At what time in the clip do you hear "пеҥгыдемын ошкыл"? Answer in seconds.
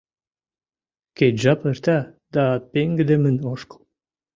2.71-3.81